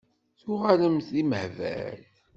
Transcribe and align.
Tuɣalemt 0.39 1.07
d 1.13 1.15
timehbal? 1.17 1.99